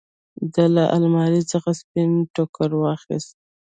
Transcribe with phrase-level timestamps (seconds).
[0.53, 3.33] ده له المارۍ څخه سپين ټوکر واخېست.